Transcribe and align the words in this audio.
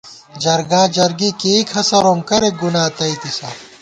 جرگا 0.43 0.81
جرگی 0.95 1.29
کېئ 1.39 1.61
کھسَروم 1.71 2.19
کرېک 2.29 2.55
گُنا 2.61 2.83
تئیتِسہ 2.97 3.49